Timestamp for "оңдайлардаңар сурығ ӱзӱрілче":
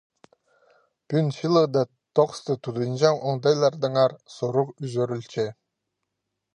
3.33-5.51